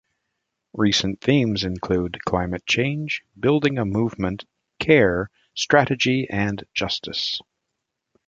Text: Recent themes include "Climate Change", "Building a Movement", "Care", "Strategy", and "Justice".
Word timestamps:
Recent 0.73 1.21
themes 1.21 1.63
include 1.63 2.17
"Climate 2.25 2.65
Change", 2.65 3.21
"Building 3.39 3.77
a 3.77 3.85
Movement", 3.85 4.45
"Care", 4.79 5.29
"Strategy", 5.53 6.25
and 6.27 6.63
"Justice". 6.73 7.39